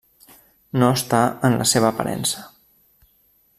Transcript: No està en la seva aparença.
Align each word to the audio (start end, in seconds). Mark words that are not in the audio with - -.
No 0.83 0.87
està 0.93 1.19
en 1.49 1.59
la 1.61 1.69
seva 1.73 1.89
aparença. 1.93 2.49